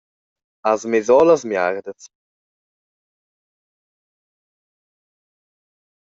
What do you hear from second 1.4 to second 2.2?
miardas?